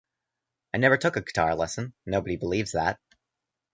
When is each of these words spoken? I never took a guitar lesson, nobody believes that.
I 0.73 0.79
never 0.79 0.97
took 0.97 1.15
a 1.15 1.21
guitar 1.21 1.53
lesson, 1.55 1.93
nobody 2.07 2.35
believes 2.35 2.71
that. 2.71 2.99